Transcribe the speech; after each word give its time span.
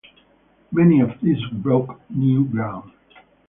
Many 0.71 1.01
of 1.01 1.21
these 1.21 1.37
broke 1.53 2.01
new 2.09 2.43
ground. 2.45 2.91